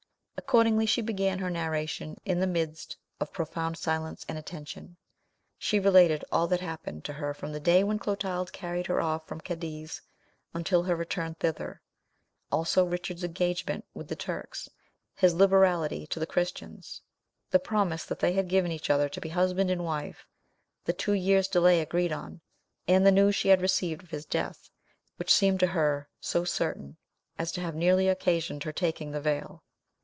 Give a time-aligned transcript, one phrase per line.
[0.37, 4.97] Accordingly she began her narration in the midst of profound silence and attention.
[5.59, 9.25] She related all that happened to her from the day when Clotald carried her off
[9.27, 10.01] from Cadiz
[10.53, 11.79] until her return thither;
[12.51, 14.67] also Richard's engagement with the Turks;
[15.15, 17.01] his liberality to the Christians;
[17.51, 20.25] the promise they had given each other to be husband and wife;
[20.85, 22.41] the two years' delay agreed on,
[22.89, 24.69] and the news she had received of his death,
[25.17, 26.97] which seemed to her so certain,
[27.37, 29.63] as to have nearly occasioned her taking the veil!